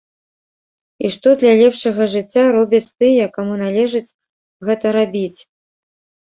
[1.05, 4.15] І што для лепшага жыцця робяць тыя, каму належыць
[4.71, 5.39] гэта рабіць?